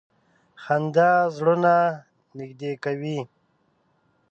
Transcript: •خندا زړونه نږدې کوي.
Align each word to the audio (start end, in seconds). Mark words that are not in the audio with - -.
•خندا 0.63 1.11
زړونه 1.35 1.75
نږدې 2.37 2.71
کوي. 2.83 3.19